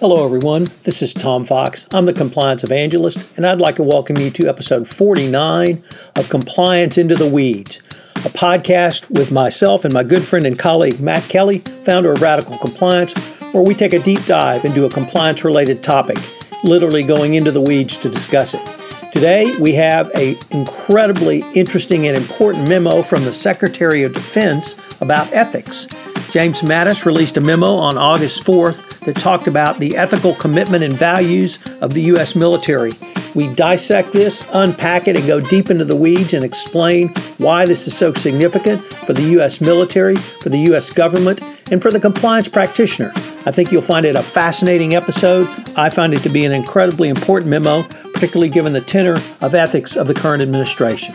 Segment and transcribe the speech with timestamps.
[0.00, 0.68] Hello, everyone.
[0.84, 1.88] This is Tom Fox.
[1.92, 5.82] I'm the Compliance Evangelist, and I'd like to welcome you to episode 49
[6.14, 7.78] of Compliance Into the Weeds,
[8.24, 12.56] a podcast with myself and my good friend and colleague Matt Kelly, founder of Radical
[12.58, 16.18] Compliance, where we take a deep dive into a compliance related topic,
[16.62, 19.12] literally going into the weeds to discuss it.
[19.12, 25.32] Today, we have an incredibly interesting and important memo from the Secretary of Defense about
[25.32, 25.86] ethics.
[26.32, 30.92] James Mattis released a memo on August 4th that talked about the ethical commitment and
[30.92, 32.34] values of the U.S.
[32.34, 32.92] military.
[33.34, 37.08] We dissect this, unpack it, and go deep into the weeds and explain
[37.38, 39.60] why this is so significant for the U.S.
[39.60, 40.90] military, for the U.S.
[40.90, 43.12] government, and for the compliance practitioner.
[43.46, 45.46] I think you'll find it a fascinating episode.
[45.76, 49.96] I find it to be an incredibly important memo, particularly given the tenor of ethics
[49.96, 51.14] of the current administration.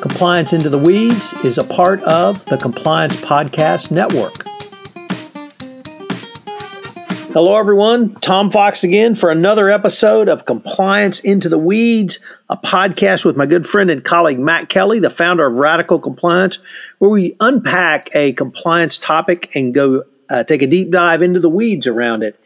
[0.00, 4.41] Compliance into the Weeds is a part of the Compliance Podcast Network.
[7.32, 8.12] Hello, everyone.
[8.16, 12.18] Tom Fox again for another episode of Compliance Into the Weeds,
[12.50, 16.58] a podcast with my good friend and colleague Matt Kelly, the founder of Radical Compliance,
[16.98, 21.48] where we unpack a compliance topic and go uh, take a deep dive into the
[21.48, 22.38] weeds around it.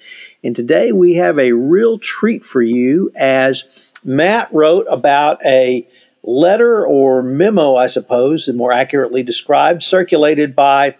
[0.44, 3.64] And today we have a real treat for you as
[4.04, 5.84] Matt wrote about a
[6.22, 10.94] letter or memo, I suppose, and more accurately described, circulated by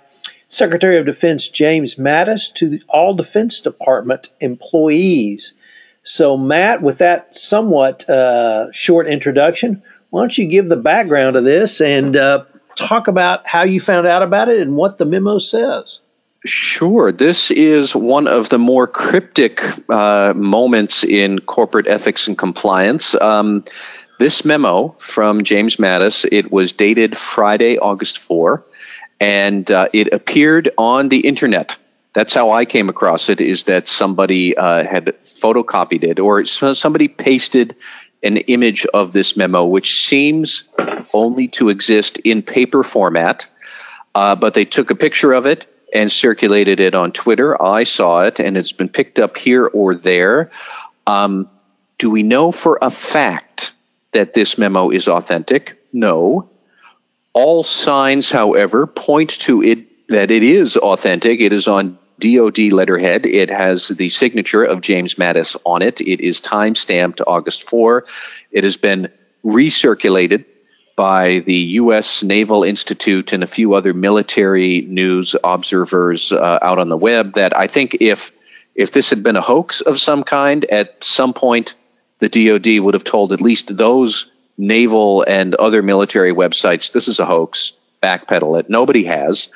[0.49, 5.55] Secretary of Defense James Mattis to all Defense Department employees.
[6.03, 11.45] So, Matt, with that somewhat uh, short introduction, why don't you give the background of
[11.45, 12.45] this and uh,
[12.77, 16.01] talk about how you found out about it and what the memo says?
[16.45, 17.11] Sure.
[17.11, 23.17] This is one of the more cryptic uh, moments in corporate ethics and compliance.
[23.17, 23.65] Um,
[24.21, 28.65] this memo from James Mattis, it was dated Friday, August 4
[29.21, 31.77] and uh, it appeared on the internet.
[32.13, 33.41] That's how I came across it.
[33.41, 37.77] Is that somebody uh, had photocopied it, or somebody pasted
[38.23, 40.65] an image of this memo, which seems
[41.13, 43.47] only to exist in paper format.
[44.15, 47.61] Uh, but they took a picture of it and circulated it on Twitter.
[47.63, 50.51] I saw it, and it's been picked up here or there.
[51.07, 51.49] Um,
[51.99, 53.73] do we know for a fact
[54.13, 55.79] that this memo is authentic?
[55.93, 56.49] No.
[57.37, 61.39] All signs, however, point to it that it is authentic.
[61.39, 63.27] It is on DoD letterhead.
[63.27, 66.01] It has the signature of James Mattis on it.
[66.01, 68.07] It is time stamped August 4.
[68.53, 69.13] It has been
[69.45, 70.47] recirculated
[70.97, 72.23] by the U.S.
[72.23, 77.35] Naval Institute and a few other military news observers uh, out on the web.
[77.35, 78.33] That I think if
[78.75, 81.75] if this had been a hoax of some kind, at some point
[82.19, 87.19] the DoD would have told at least those naval and other military websites, this is
[87.19, 87.73] a hoax,
[88.03, 88.71] backpedal it.
[88.71, 89.49] Nobody has.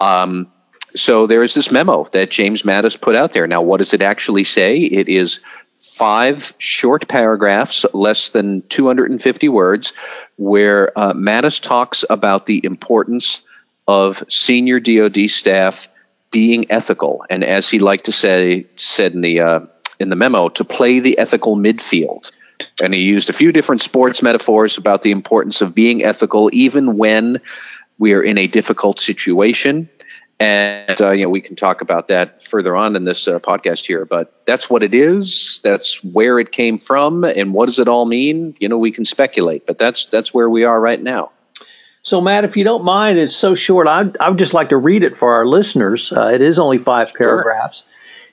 [0.00, 0.50] Um,
[0.96, 3.46] so there is this memo that James Mattis put out there.
[3.46, 4.78] Now, what does it actually say?
[4.78, 5.40] It is
[5.78, 9.92] five short paragraphs, less than 250 words,
[10.36, 13.42] where uh, Mattis talks about the importance
[13.86, 15.88] of senior DoD staff
[16.30, 19.60] being ethical, and as he liked to say, said in the uh,
[19.98, 22.30] in the memo, to play the ethical midfield.
[22.80, 26.96] And he used a few different sports metaphors about the importance of being ethical, even
[26.96, 27.40] when
[27.98, 29.88] we are in a difficult situation.
[30.40, 33.84] And uh, you know we can talk about that further on in this uh, podcast
[33.84, 35.60] here, but that's what it is.
[35.64, 38.54] That's where it came from, and what does it all mean?
[38.60, 41.32] You know, we can speculate, but that's that's where we are right now.
[42.02, 43.88] So, Matt, if you don't mind, it's so short.
[43.88, 46.12] I'd, I would just like to read it for our listeners.
[46.12, 47.80] Uh, it is only five paragraphs.
[47.80, 47.88] Sure.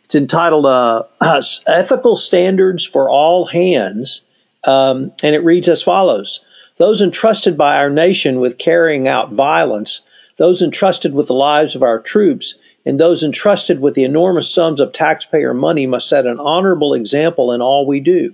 [0.06, 1.04] It's entitled uh,
[1.68, 4.22] Ethical Standards for All Hands,
[4.66, 6.42] um, and it reads as follows
[6.78, 10.02] Those entrusted by our nation with carrying out violence,
[10.38, 12.56] those entrusted with the lives of our troops,
[12.86, 17.52] and those entrusted with the enormous sums of taxpayer money must set an honorable example
[17.52, 18.34] in all we do.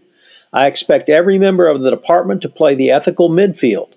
[0.53, 3.89] I expect every member of the department to play the ethical midfield.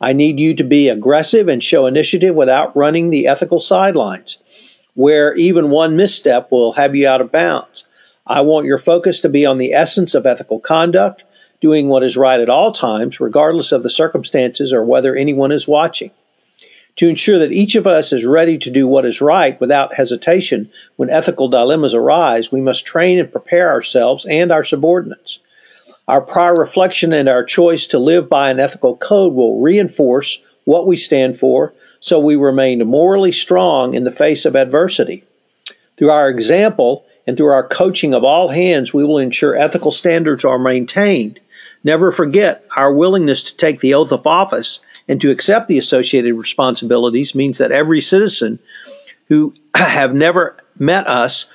[0.00, 4.38] I need you to be aggressive and show initiative without running the ethical sidelines
[4.96, 7.84] where even one misstep will have you out of bounds.
[8.26, 11.22] I want your focus to be on the essence of ethical conduct,
[11.60, 15.66] doing what is right at all times, regardless of the circumstances or whether anyone is
[15.66, 16.10] watching.
[16.96, 20.70] To ensure that each of us is ready to do what is right without hesitation
[20.96, 25.38] when ethical dilemmas arise, we must train and prepare ourselves and our subordinates.
[26.08, 30.86] Our prior reflection and our choice to live by an ethical code will reinforce what
[30.86, 35.24] we stand for, so we remain morally strong in the face of adversity.
[35.96, 40.44] Through our example and through our coaching of all hands, we will ensure ethical standards
[40.44, 41.40] are maintained.
[41.86, 46.34] Never forget, our willingness to take the oath of office and to accept the associated
[46.34, 48.58] responsibilities means that every citizen
[49.28, 51.46] who have never met us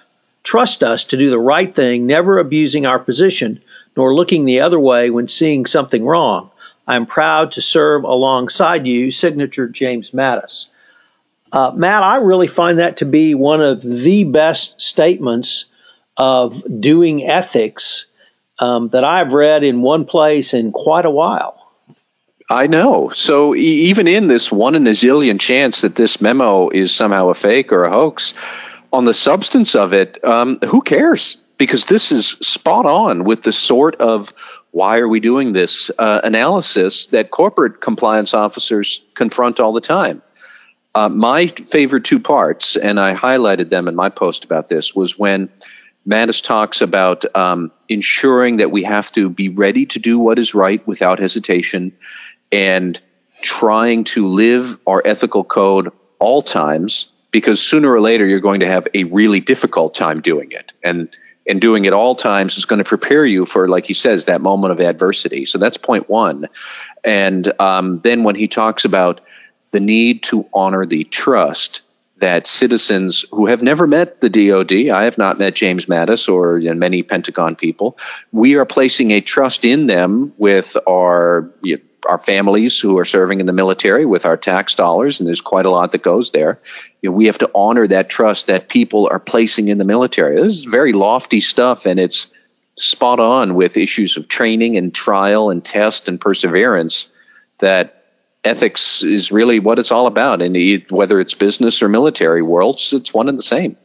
[0.43, 3.61] trust us to do the right thing, never abusing our position,
[3.97, 6.49] nor looking the other way when seeing something wrong.
[6.87, 10.67] I am proud to serve alongside you, signature James Mattis.
[11.51, 15.65] Uh, Matt, I really find that to be one of the best statements
[16.15, 18.05] of doing ethics
[18.61, 21.57] um, that I've read in one place in quite a while.
[22.49, 23.09] I know.
[23.09, 27.29] So e- even in this one in a zillion chance that this memo is somehow
[27.29, 28.33] a fake or a hoax,
[28.93, 31.37] on the substance of it, um, who cares?
[31.57, 34.33] Because this is spot on with the sort of
[34.71, 40.21] why are we doing this uh, analysis that corporate compliance officers confront all the time.
[40.93, 45.17] Uh, my favorite two parts, and I highlighted them in my post about this, was
[45.17, 45.49] when
[46.07, 50.53] Mattis talks about um, ensuring that we have to be ready to do what is
[50.55, 51.91] right without hesitation
[52.51, 52.99] and
[53.41, 58.67] trying to live our ethical code all times because sooner or later you're going to
[58.67, 60.73] have a really difficult time doing it.
[60.83, 61.15] And
[61.47, 64.41] and doing it all times is going to prepare you for like he says that
[64.41, 65.45] moment of adversity.
[65.45, 66.47] So that's point one.
[67.03, 69.21] And um, then when he talks about
[69.71, 71.81] the need to honor the trust
[72.21, 76.57] that citizens who have never met the DoD, I have not met James Mattis or
[76.59, 77.97] you know, many Pentagon people,
[78.31, 83.05] we are placing a trust in them with our you know, our families who are
[83.05, 86.31] serving in the military with our tax dollars, and there's quite a lot that goes
[86.31, 86.59] there.
[87.01, 90.35] You know, we have to honor that trust that people are placing in the military.
[90.41, 92.31] This is very lofty stuff, and it's
[92.75, 97.09] spot on with issues of training and trial and test and perseverance.
[97.59, 98.00] That
[98.43, 100.55] ethics is really what it's all about, and
[100.89, 103.77] whether it's business or military worlds, it's one and the same.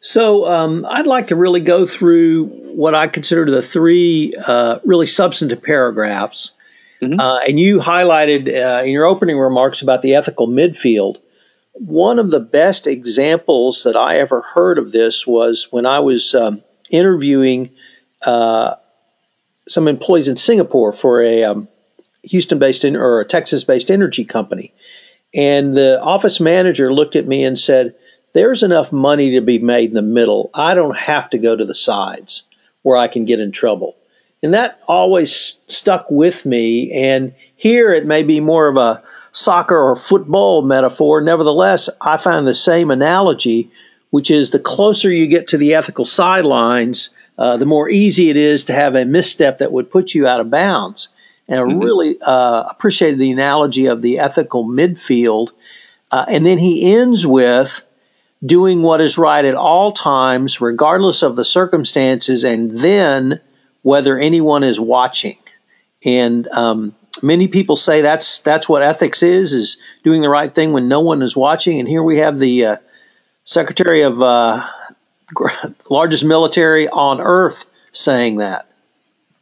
[0.00, 5.06] So um, I'd like to really go through what I consider the three uh, really
[5.06, 6.50] substantive paragraphs
[7.02, 7.18] Mm-hmm.
[7.18, 11.20] Uh, and you highlighted uh, in your opening remarks about the ethical midfield.
[11.72, 16.32] One of the best examples that I ever heard of this was when I was
[16.34, 17.70] um, interviewing
[18.24, 18.76] uh,
[19.68, 21.68] some employees in Singapore for a um,
[22.24, 24.72] Houston-based in, or a Texas-based energy company,
[25.34, 27.94] and the office manager looked at me and said,
[28.32, 30.50] "There's enough money to be made in the middle.
[30.54, 32.42] I don't have to go to the sides
[32.82, 33.96] where I can get in trouble."
[34.42, 36.90] And that always stuck with me.
[36.92, 41.20] And here it may be more of a soccer or football metaphor.
[41.20, 43.70] Nevertheless, I find the same analogy,
[44.10, 48.36] which is the closer you get to the ethical sidelines, uh, the more easy it
[48.36, 51.08] is to have a misstep that would put you out of bounds.
[51.48, 51.78] And I mm-hmm.
[51.78, 55.50] really uh, appreciated the analogy of the ethical midfield.
[56.10, 57.82] Uh, and then he ends with
[58.44, 63.40] doing what is right at all times, regardless of the circumstances, and then
[63.82, 65.38] whether anyone is watching.
[66.04, 70.72] And um, many people say that's that's what ethics is: is doing the right thing
[70.72, 71.78] when no one is watching.
[71.78, 72.76] And here we have the uh,
[73.44, 74.66] Secretary of uh,
[75.90, 78.68] largest military on earth saying that.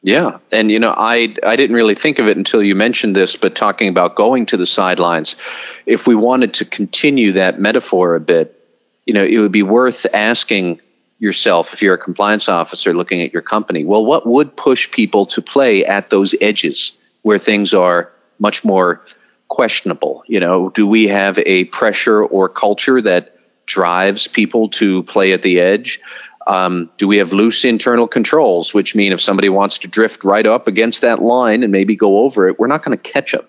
[0.02, 3.36] Yeah, and you know, I I didn't really think of it until you mentioned this,
[3.36, 5.36] but talking about going to the sidelines,
[5.84, 8.56] if we wanted to continue that metaphor a bit,
[9.04, 10.80] you know, it would be worth asking
[11.18, 15.26] yourself if you're a compliance officer looking at your company well what would push people
[15.26, 16.92] to play at those edges
[17.22, 19.02] where things are much more
[19.48, 20.24] questionable?
[20.26, 23.36] You know do we have a pressure or culture that
[23.66, 26.00] drives people to play at the edge
[26.46, 30.46] um, do we have loose internal controls which mean if somebody wants to drift right
[30.46, 33.46] up against that line and maybe go over it we're not going to catch them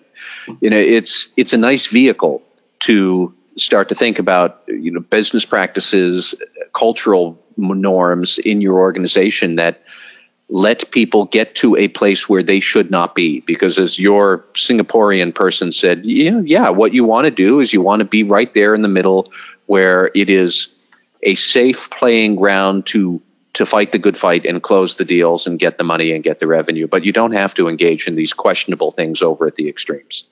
[0.60, 2.42] you know it's it's a nice vehicle
[2.80, 6.34] to start to think about you know business practices
[6.72, 9.82] cultural norms in your organization that
[10.48, 13.40] let people get to a place where they should not be.
[13.40, 17.80] Because as your singaporean person said yeah yeah what you want to do is you
[17.80, 19.26] want to be right there in the middle
[19.66, 20.71] where it is
[21.22, 23.20] a safe playing ground to
[23.54, 26.38] to fight the good fight and close the deals and get the money and get
[26.38, 29.68] the revenue but you don't have to engage in these questionable things over at the
[29.68, 30.24] extremes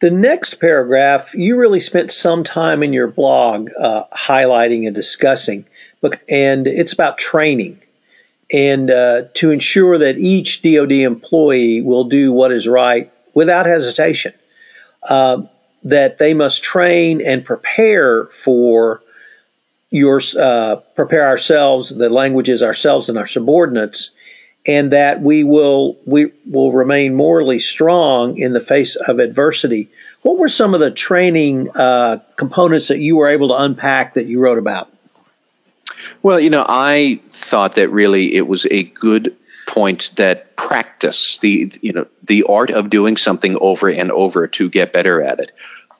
[0.00, 5.64] the next paragraph, you really spent some time in your blog uh, highlighting and discussing,
[6.28, 7.80] and it's about training
[8.52, 14.32] and uh, to ensure that each DoD employee will do what is right without hesitation.
[15.02, 15.42] Uh,
[15.84, 19.00] that they must train and prepare for
[19.90, 24.10] your uh, prepare ourselves, the languages ourselves and our subordinates,
[24.66, 29.88] and that we will we will remain morally strong in the face of adversity.
[30.22, 34.26] What were some of the training uh, components that you were able to unpack that
[34.26, 34.92] you wrote about?
[36.22, 39.34] Well, you know, I thought that really it was a good
[39.66, 44.68] point that practice the you know the art of doing something over and over to
[44.68, 45.52] get better at it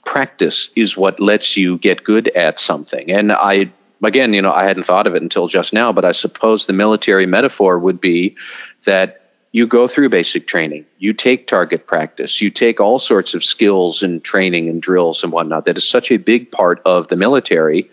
[0.04, 3.70] practice is what lets you get good at something and i
[4.02, 6.72] again, you know, I hadn't thought of it until just now, but I suppose the
[6.72, 8.36] military metaphor would be
[8.84, 13.42] that you go through basic training, you take target practice, you take all sorts of
[13.42, 15.64] skills and training and drills and whatnot.
[15.64, 17.90] That is such a big part of the military.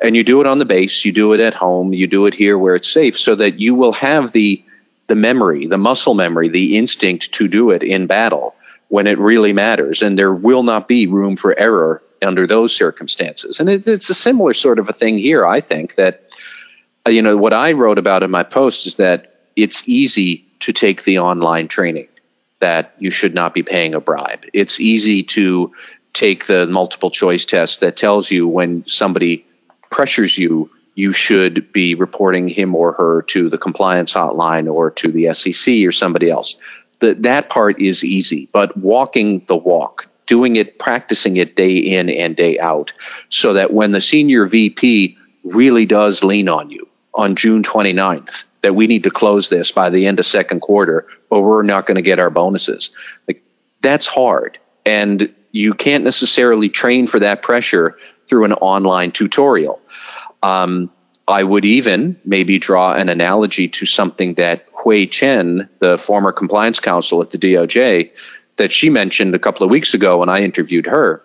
[0.00, 2.34] And you do it on the base, you do it at home, you do it
[2.34, 4.62] here where it's safe, so that you will have the
[5.08, 8.54] the memory, the muscle memory, the instinct to do it in battle
[8.88, 10.02] when it really matters.
[10.02, 13.60] And there will not be room for error under those circumstances.
[13.60, 16.30] And it, it's a similar sort of a thing here, I think, that,
[17.06, 20.72] uh, you know, what I wrote about in my post is that it's easy to
[20.72, 22.08] take the online training,
[22.60, 24.44] that you should not be paying a bribe.
[24.52, 25.72] It's easy to
[26.12, 29.46] take the multiple choice test that tells you when somebody
[29.90, 35.12] pressures you you should be reporting him or her to the compliance hotline or to
[35.12, 36.56] the SEC or somebody else.
[37.00, 42.10] The, that part is easy, but walking the walk, doing it, practicing it day in
[42.10, 42.92] and day out,
[43.28, 48.74] so that when the senior VP really does lean on you on June 29th, that
[48.74, 51.94] we need to close this by the end of second quarter, or we're not going
[51.94, 52.90] to get our bonuses.
[53.26, 53.42] Like
[53.80, 54.58] that's hard.
[54.84, 59.80] And you can't necessarily train for that pressure through an online tutorial.
[60.42, 60.90] Um,
[61.28, 66.80] I would even maybe draw an analogy to something that Hui Chen, the former compliance
[66.80, 68.16] counsel at the DOJ,
[68.56, 71.22] that she mentioned a couple of weeks ago when I interviewed her.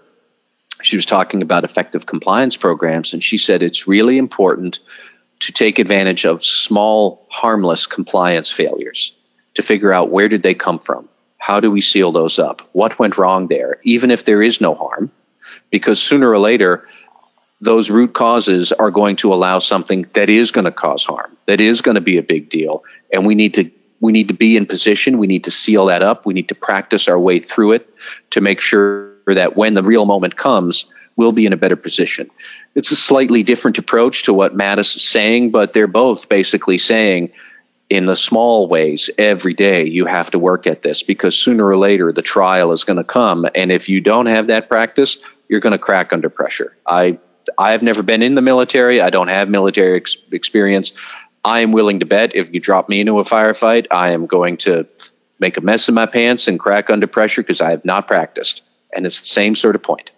[0.81, 4.79] She was talking about effective compliance programs, and she said it's really important
[5.39, 9.15] to take advantage of small, harmless compliance failures
[9.53, 11.07] to figure out where did they come from?
[11.37, 12.61] How do we seal those up?
[12.73, 13.79] What went wrong there?
[13.83, 15.11] Even if there is no harm,
[15.69, 16.87] because sooner or later,
[17.61, 21.61] those root causes are going to allow something that is going to cause harm, that
[21.61, 23.69] is going to be a big deal, and we need to
[24.01, 25.17] we need to be in position.
[25.17, 26.25] We need to seal that up.
[26.25, 27.89] We need to practice our way through it
[28.31, 32.29] to make sure that when the real moment comes, we'll be in a better position.
[32.75, 37.31] It's a slightly different approach to what Mattis is saying, but they're both basically saying
[37.89, 41.77] in the small ways every day you have to work at this because sooner or
[41.77, 45.17] later the trial is going to come and if you don't have that practice
[45.47, 47.17] you're going to crack under pressure i
[47.57, 49.01] I've never been in the military.
[49.01, 50.93] I don't have military ex- experience.
[51.45, 54.57] I am willing to bet if you drop me into a firefight, I am going
[54.57, 54.87] to
[55.39, 58.63] make a mess of my pants and crack under pressure because I have not practiced.
[58.95, 60.11] And it's the same sort of point.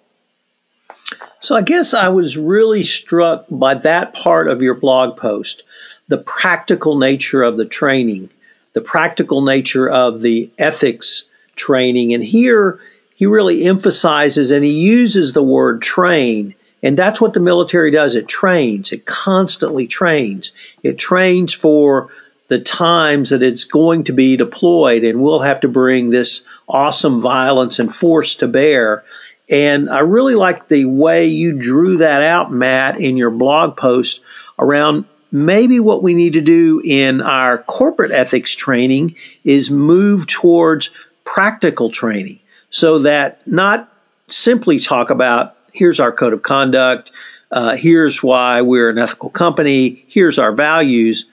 [1.39, 5.63] So I guess I was really struck by that part of your blog post
[6.07, 8.29] the practical nature of the training,
[8.73, 12.13] the practical nature of the ethics training.
[12.13, 12.79] And here
[13.15, 16.53] he really emphasizes and he uses the word train
[16.83, 18.15] and that's what the military does.
[18.15, 20.51] It trains, it constantly trains.
[20.83, 22.09] It trains for
[22.47, 27.21] the times that it's going to be deployed, and we'll have to bring this awesome
[27.21, 29.03] violence and force to bear.
[29.49, 34.21] And I really like the way you drew that out, Matt, in your blog post
[34.59, 40.91] around maybe what we need to do in our corporate ethics training is move towards
[41.25, 42.39] practical training
[42.69, 43.91] so that not
[44.29, 47.11] simply talk about here's our code of conduct,
[47.51, 51.25] uh, here's why we're an ethical company, here's our values.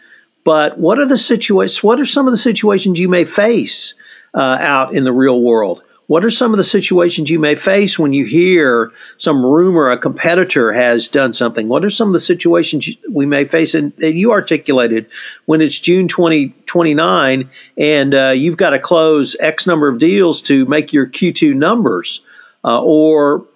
[0.44, 1.82] But what are the situations?
[1.82, 3.94] What are some of the situations you may face
[4.34, 5.82] uh, out in the real world?
[6.08, 9.96] What are some of the situations you may face when you hear some rumor a
[9.96, 11.68] competitor has done something?
[11.68, 13.74] What are some of the situations we may face?
[13.74, 15.06] And, you articulated
[15.46, 20.66] when it's June 2029 and uh, you've got to close X number of deals to
[20.66, 22.22] make your Q2 numbers,
[22.64, 23.46] uh, or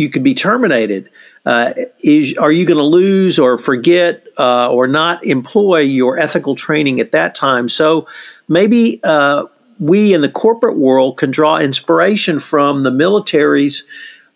[0.00, 1.10] you could be terminated.
[1.44, 6.54] Uh, is are you going to lose or forget uh, or not employ your ethical
[6.54, 7.68] training at that time?
[7.68, 8.08] So
[8.48, 9.44] maybe uh,
[9.78, 13.84] we in the corporate world can draw inspiration from the military's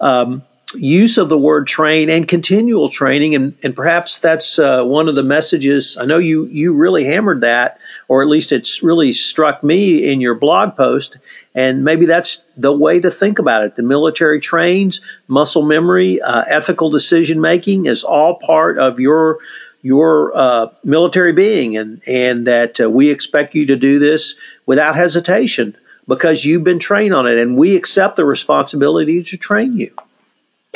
[0.00, 0.42] um,
[0.74, 5.14] use of the word train and continual training, and, and perhaps that's uh, one of
[5.14, 5.96] the messages.
[5.98, 7.78] I know you you really hammered that,
[8.08, 11.16] or at least it's really struck me in your blog post,
[11.54, 13.76] and maybe that's the way to think about it.
[13.76, 19.38] The military trains, muscle memory, uh, ethical decision making is all part of your
[19.82, 24.34] your uh, military being, and and that uh, we expect you to do this
[24.66, 25.76] without hesitation
[26.08, 29.94] because you've been trained on it, and we accept the responsibility to train you.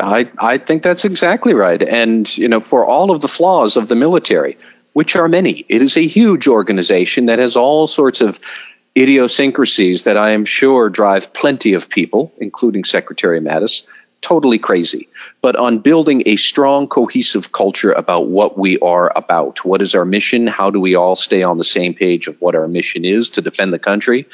[0.00, 1.82] I, I think that's exactly right.
[1.82, 4.56] And, you know, for all of the flaws of the military,
[4.92, 8.40] which are many, it is a huge organization that has all sorts of
[8.96, 13.84] idiosyncrasies that I am sure drive plenty of people, including Secretary Mattis,
[14.20, 15.08] totally crazy.
[15.40, 20.04] But on building a strong, cohesive culture about what we are about, what is our
[20.04, 23.30] mission, how do we all stay on the same page of what our mission is
[23.30, 24.26] to defend the country,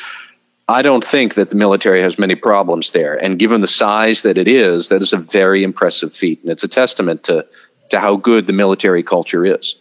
[0.68, 3.23] I don't think that the military has many problems there.
[3.23, 6.40] And given the size that it is, that is a very impressive feat.
[6.42, 7.47] And it's a testament to
[7.90, 9.76] to how good the military culture is.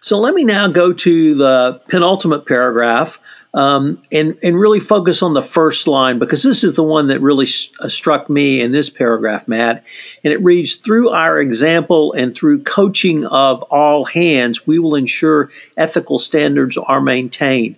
[0.00, 3.18] So let me now go to the penultimate paragraph
[3.54, 7.20] um, and and really focus on the first line because this is the one that
[7.20, 9.84] really st- uh, struck me in this paragraph, Matt.
[10.22, 15.50] And it reads: Through our example and through coaching of all hands, we will ensure
[15.76, 17.76] ethical standards are maintained.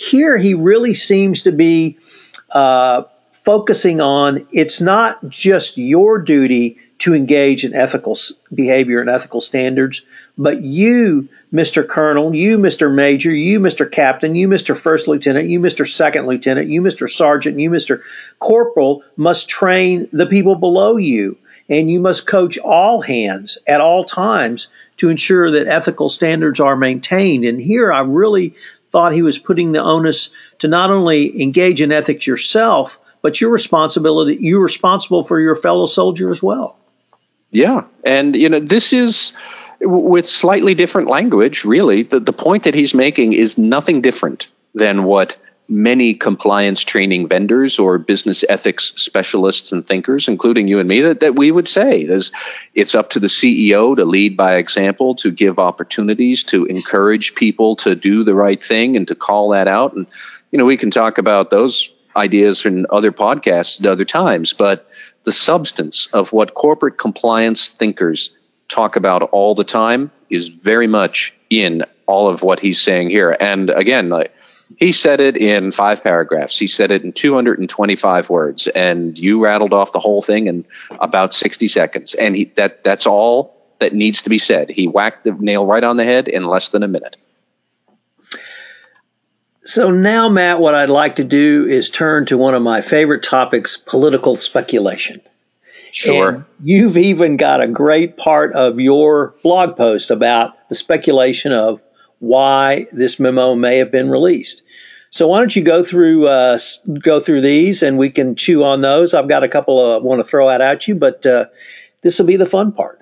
[0.00, 1.98] Here, he really seems to be
[2.52, 3.02] uh,
[3.32, 8.16] focusing on it's not just your duty to engage in ethical
[8.54, 10.02] behavior and ethical standards,
[10.36, 11.86] but you, Mr.
[11.86, 12.94] Colonel, you, Mr.
[12.94, 13.90] Major, you, Mr.
[13.90, 14.78] Captain, you, Mr.
[14.78, 15.84] First Lieutenant, you, Mr.
[15.84, 17.10] Second Lieutenant, you, Mr.
[17.10, 18.00] Sergeant, you, Mr.
[18.38, 21.36] Corporal, must train the people below you.
[21.70, 26.76] And you must coach all hands at all times to ensure that ethical standards are
[26.76, 27.44] maintained.
[27.44, 28.54] And here I really
[28.90, 33.50] thought he was putting the onus to not only engage in ethics yourself, but your
[33.50, 36.76] responsibility, you're responsible for your fellow soldier as well.
[37.50, 37.84] Yeah.
[38.04, 39.32] And, you know, this is
[39.80, 42.02] with slightly different language, really.
[42.02, 45.36] The, the point that he's making is nothing different than what
[45.68, 51.20] many compliance training vendors or business ethics specialists and thinkers, including you and me, that,
[51.20, 52.00] that we would say.
[52.00, 52.32] is
[52.74, 57.76] it's up to the CEO to lead by example, to give opportunities, to encourage people
[57.76, 59.92] to do the right thing and to call that out.
[59.92, 60.06] And,
[60.52, 64.90] you know, we can talk about those ideas in other podcasts at other times, but
[65.24, 68.34] the substance of what corporate compliance thinkers
[68.68, 73.36] talk about all the time is very much in all of what he's saying here.
[73.38, 74.34] And again, like,
[74.76, 76.58] he said it in five paragraphs.
[76.58, 80.64] He said it in 225 words, and you rattled off the whole thing in
[81.00, 82.14] about 60 seconds.
[82.14, 84.70] And he, that that's all that needs to be said.
[84.70, 87.16] He whacked the nail right on the head in less than a minute.
[89.60, 93.22] So now, Matt, what I'd like to do is turn to one of my favorite
[93.22, 95.20] topics political speculation.
[95.90, 96.28] Sure.
[96.28, 101.80] And you've even got a great part of your blog post about the speculation of
[102.20, 104.62] why this memo may have been released.
[105.10, 106.58] So why don't you go through uh,
[107.00, 109.14] go through these and we can chew on those.
[109.14, 111.46] I've got a couple I want to throw out at you, but uh,
[112.02, 113.00] this will be the fun part.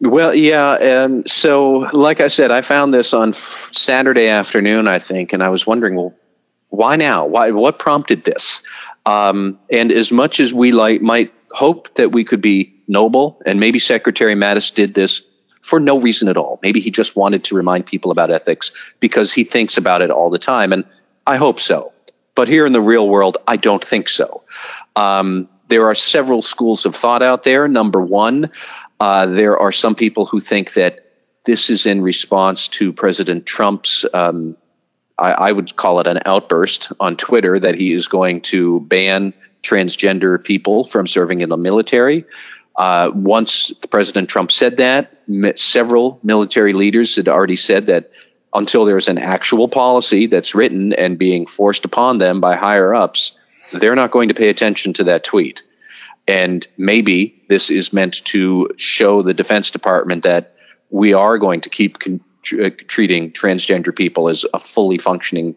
[0.00, 0.74] Well, yeah.
[0.74, 5.48] And so, like I said, I found this on Saturday afternoon, I think, and I
[5.48, 6.14] was wondering, well,
[6.68, 7.26] why now?
[7.26, 7.50] Why?
[7.52, 8.60] What prompted this?
[9.06, 13.60] Um, and as much as we like might hope that we could be noble, and
[13.60, 15.24] maybe Secretary Mattis did this
[15.64, 16.60] for no reason at all.
[16.62, 20.28] Maybe he just wanted to remind people about ethics because he thinks about it all
[20.28, 20.84] the time, and
[21.26, 21.90] I hope so.
[22.34, 24.42] But here in the real world, I don't think so.
[24.94, 27.66] Um, there are several schools of thought out there.
[27.66, 28.50] Number one,
[29.00, 31.06] uh, there are some people who think that
[31.44, 34.58] this is in response to President Trump's um,
[35.18, 39.32] I, I, would call it an outburst on Twitter that he is going to ban
[39.62, 42.24] transgender people from serving in the military.
[42.76, 45.12] Uh, once President Trump said that,
[45.58, 48.10] several military leaders had already said that
[48.52, 53.38] until there's an actual policy that's written and being forced upon them by higher ups,
[53.72, 55.62] they're not going to pay attention to that tweet.
[56.26, 60.54] And maybe this is meant to show the Defense Department that
[60.90, 62.20] we are going to keep con-
[62.52, 65.56] uh, treating transgender people as a fully functioning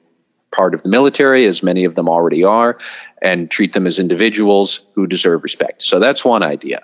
[0.52, 2.78] part of the military, as many of them already are,
[3.22, 5.82] and treat them as individuals who deserve respect.
[5.82, 6.84] So that's one idea.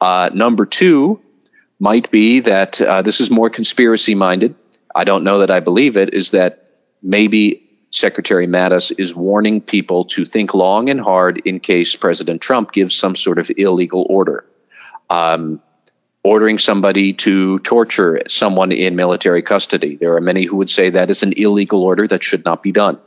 [0.00, 1.20] Uh, number two
[1.78, 4.54] might be that uh, this is more conspiracy minded.
[4.94, 6.70] I don't know that I believe it, is that
[7.02, 12.72] maybe Secretary Mattis is warning people to think long and hard in case President Trump
[12.72, 14.46] gives some sort of illegal order.
[15.10, 15.60] Um,
[16.24, 19.96] ordering somebody to torture someone in military custody.
[19.96, 22.70] There are many who would say that is an illegal order that should not be
[22.70, 22.98] done.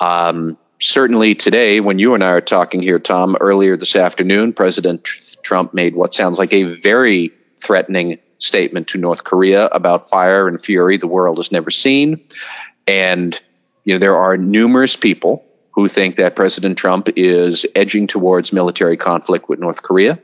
[0.00, 5.04] Um, certainly today, when you and I are talking here, Tom, earlier this afternoon, President
[5.42, 10.62] Trump made what sounds like a very threatening statement to North Korea about fire and
[10.62, 12.20] fury the world has never seen.
[12.86, 13.38] And
[13.84, 18.96] you know, there are numerous people who think that President Trump is edging towards military
[18.96, 20.18] conflict with North Korea.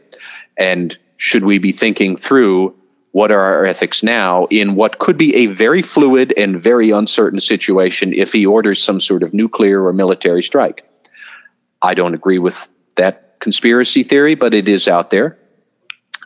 [0.57, 2.75] And should we be thinking through
[3.13, 7.39] what are our ethics now in what could be a very fluid and very uncertain
[7.39, 10.85] situation if he orders some sort of nuclear or military strike?
[11.81, 15.39] I don't agree with that conspiracy theory, but it is out there.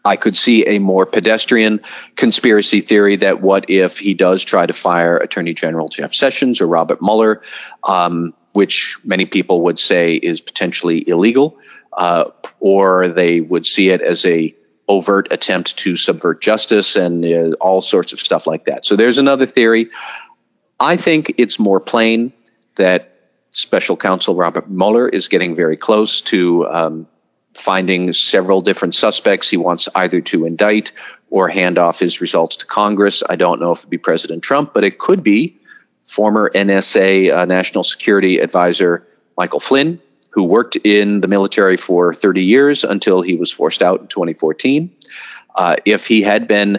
[0.04, 1.80] I could see a more pedestrian
[2.16, 6.66] conspiracy theory that what if he does try to fire Attorney General Jeff Sessions or
[6.68, 7.42] Robert Mueller,
[7.84, 11.58] um, which many people would say is potentially illegal,
[11.92, 12.24] uh,
[12.60, 14.54] or they would see it as a
[14.88, 18.86] overt attempt to subvert justice and uh, all sorts of stuff like that.
[18.86, 19.90] So there's another theory.
[20.80, 22.32] I think it's more plain
[22.76, 23.14] that
[23.50, 27.06] special counsel Robert Mueller is getting very close to um,
[27.54, 30.92] finding several different suspects he wants either to indict
[31.30, 33.22] or hand off his results to Congress.
[33.28, 35.58] I don't know if it'd be President Trump, but it could be
[36.06, 40.00] former NSA uh, National Security Advisor Michael Flynn,
[40.38, 44.88] who worked in the military for 30 years until he was forced out in 2014.
[45.56, 46.78] Uh, if he had been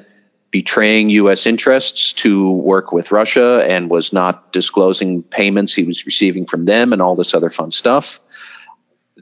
[0.49, 1.45] betraying U.S.
[1.45, 6.93] interests to work with Russia and was not disclosing payments he was receiving from them
[6.93, 8.21] and all this other fun stuff,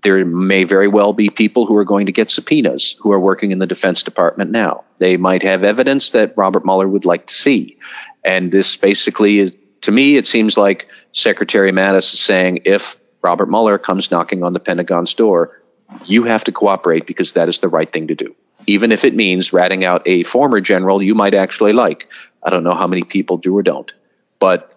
[0.04, 3.50] there may very well be people who are going to get subpoenas who are working
[3.50, 4.84] in the Defense Department now.
[5.00, 7.76] They might have evidence that Robert Mueller would like to see.
[8.24, 13.50] And this basically is, to me, it seems like Secretary Mattis is saying if Robert
[13.50, 15.62] Mueller comes knocking on the Pentagon's door,
[16.06, 18.34] you have to cooperate because that is the right thing to do.
[18.68, 22.10] Even if it means ratting out a former general you might actually like.
[22.42, 23.94] I don't know how many people do or don't.
[24.40, 24.74] But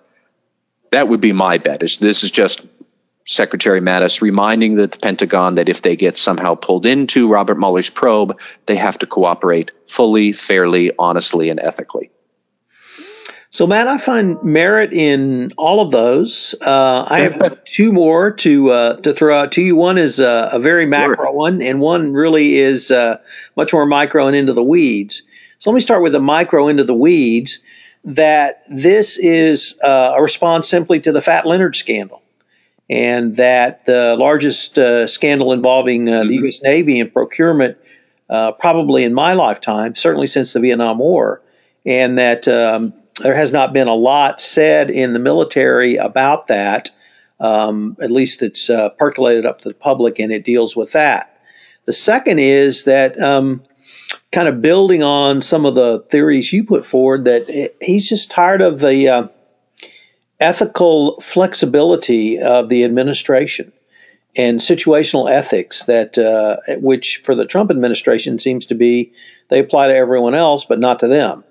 [0.91, 1.85] that would be my bet.
[1.85, 2.67] Is this is just
[3.25, 8.37] Secretary Mattis reminding the Pentagon that if they get somehow pulled into Robert Mueller's probe,
[8.67, 12.11] they have to cooperate fully, fairly, honestly, and ethically.
[13.53, 16.55] So, Matt, I find merit in all of those.
[16.61, 19.75] Uh, I have two more to uh, to throw out to you.
[19.75, 21.33] One is uh, a very macro sure.
[21.33, 23.21] one, and one really is uh,
[23.57, 25.23] much more micro and into the weeds.
[25.59, 27.59] So, let me start with the micro into the weeds.
[28.05, 32.23] That this is uh, a response simply to the Fat Leonard scandal
[32.89, 36.45] and that the largest uh, scandal involving uh, the mm-hmm.
[36.45, 36.61] U.S.
[36.63, 37.79] Navy and procurement,
[38.29, 41.41] uh, probably in my lifetime, certainly since the Vietnam War,
[41.85, 46.91] and that um, there has not been a lot said in the military about that.
[47.39, 51.41] Um, at least it's uh, percolated up to the public, and it deals with that.
[51.87, 53.21] The second is that.
[53.21, 53.63] Um,
[54.33, 58.31] kind of building on some of the theories you put forward, that it, he's just
[58.31, 59.29] tired of the uh,
[60.41, 63.73] ethical flexibility of the administration
[64.37, 69.13] and situational ethics that uh, which for the Trump administration seems to be
[69.49, 71.45] they apply to everyone else but not to them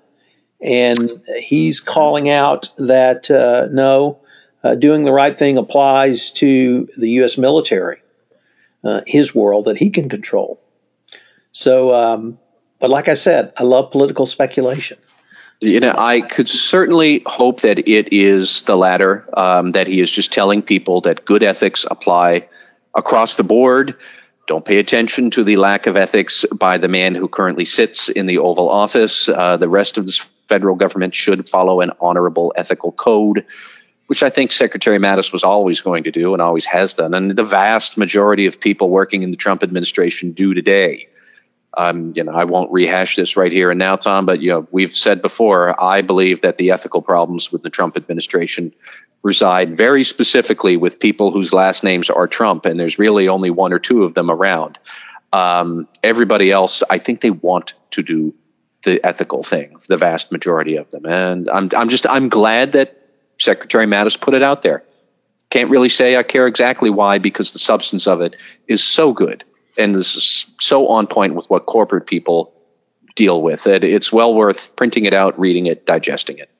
[0.62, 4.18] and he's calling out that uh, no
[4.62, 7.38] uh, doing the right thing applies to the U.S.
[7.38, 8.02] military
[8.84, 10.60] uh, his world that he can control
[11.52, 12.38] so um,
[12.78, 14.98] but like I said I love political speculation
[15.60, 20.10] you know, I could certainly hope that it is the latter, um, that he is
[20.10, 22.48] just telling people that good ethics apply
[22.94, 23.94] across the board.
[24.46, 28.24] Don't pay attention to the lack of ethics by the man who currently sits in
[28.24, 29.28] the Oval Office.
[29.28, 33.46] Uh, the rest of the federal government should follow an honorable ethical code,
[34.08, 37.14] which I think Secretary Mattis was always going to do and always has done.
[37.14, 41.08] And the vast majority of people working in the Trump administration do today.
[41.78, 44.66] Um, you know, I won't rehash this right here and now, Tom, but you know,
[44.72, 45.80] we've said before.
[45.80, 48.74] I believe that the ethical problems with the Trump administration
[49.22, 53.72] reside very specifically with people whose last names are Trump, and there's really only one
[53.72, 54.80] or two of them around.
[55.32, 58.34] Um, everybody else, I think they want to do
[58.84, 59.76] the ethical thing.
[59.88, 62.96] The vast majority of them, and I'm I'm just I'm glad that
[63.38, 64.84] Secretary Mattis put it out there.
[65.50, 68.36] Can't really say I care exactly why because the substance of it
[68.68, 69.44] is so good
[69.80, 72.52] and this is so on point with what corporate people
[73.16, 76.50] deal with that it's well worth printing it out, reading it, digesting it.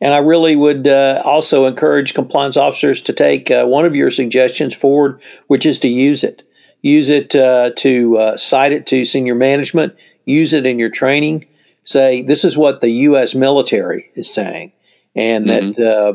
[0.00, 4.10] And I really would uh, also encourage compliance officers to take uh, one of your
[4.10, 6.42] suggestions forward, which is to use it.
[6.82, 9.94] Use it uh, to uh, cite it to senior management,
[10.24, 11.46] use it in your training.
[11.84, 13.34] Say, this is what the U.S.
[13.34, 14.72] military is saying,
[15.14, 15.82] and mm-hmm.
[15.82, 16.12] that uh,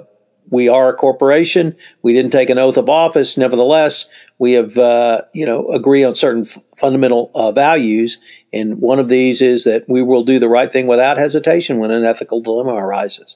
[0.49, 1.75] we are a corporation.
[2.01, 3.37] We didn't take an oath of office.
[3.37, 4.05] Nevertheless,
[4.37, 8.17] we have, uh, you know, agree on certain f- fundamental uh, values.
[8.53, 11.91] And one of these is that we will do the right thing without hesitation when
[11.91, 13.35] an ethical dilemma arises.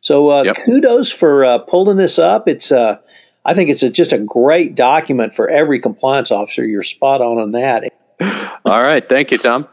[0.00, 0.56] So uh, yep.
[0.56, 2.48] kudos for uh, pulling this up.
[2.48, 2.98] It's, uh,
[3.44, 6.64] I think it's a, just a great document for every compliance officer.
[6.64, 7.92] You're spot on on that.
[8.64, 9.06] All right.
[9.06, 9.68] Thank you, Tom.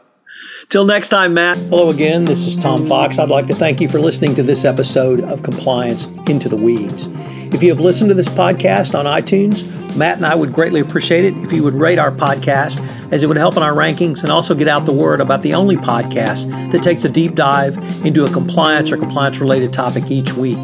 [0.68, 1.56] Till next time, Matt.
[1.56, 2.24] Hello again.
[2.24, 3.20] This is Tom Fox.
[3.20, 7.06] I'd like to thank you for listening to this episode of Compliance Into the Weeds.
[7.54, 11.24] If you have listened to this podcast on iTunes, Matt and I would greatly appreciate
[11.24, 12.80] it if you would rate our podcast,
[13.12, 15.54] as it would help in our rankings and also get out the word about the
[15.54, 17.74] only podcast that takes a deep dive
[18.04, 20.58] into a compliance or compliance related topic each week.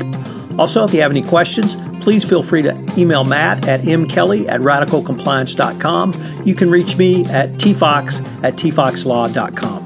[0.59, 4.63] Also, if you have any questions, please feel free to email Matt at mkelly at
[4.63, 6.45] radicalcompliance.com.
[6.45, 9.82] You can reach me at tfox at tfoxlaw.com.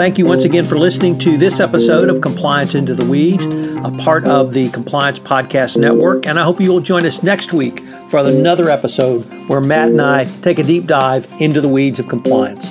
[0.00, 3.90] Thank you once again for listening to this episode of Compliance Into the Weeds, a
[4.02, 6.26] part of the Compliance Podcast Network.
[6.26, 10.00] And I hope you will join us next week for another episode where Matt and
[10.00, 12.70] I take a deep dive into the weeds of compliance.